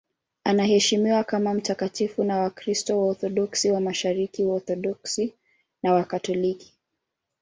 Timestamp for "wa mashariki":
3.71-4.43